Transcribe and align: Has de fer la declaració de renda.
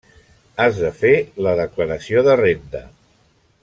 Has 0.63 0.79
de 0.85 0.89
fer 1.01 1.13
la 1.47 1.53
declaració 1.61 2.27
de 2.31 2.39
renda. 2.45 2.85